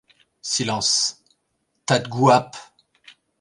[0.41, 1.21] Silence,
[1.85, 2.57] tas de gouapes!